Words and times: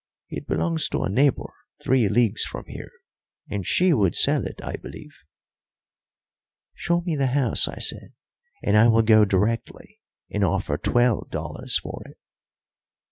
It 0.29 0.47
belongs 0.47 0.89
to 0.89 1.03
a 1.03 1.11
neighbour 1.11 1.53
three 1.83 2.09
leagues 2.09 2.43
from 2.43 2.65
here, 2.65 2.89
and 3.51 3.67
she 3.67 3.93
would 3.93 4.15
sell 4.15 4.45
it, 4.45 4.59
I 4.63 4.77
believe." 4.77 5.13
"Show 6.73 7.01
me 7.01 7.15
the 7.15 7.27
house," 7.27 7.67
I 7.67 7.77
said, 7.77 8.13
"and 8.63 8.75
I 8.75 8.87
will 8.87 9.03
go 9.03 9.25
directly 9.25 9.99
and 10.31 10.43
offer 10.43 10.79
twelve 10.79 11.29
dollars 11.29 11.77
for 11.77 12.01
it." 12.07 12.17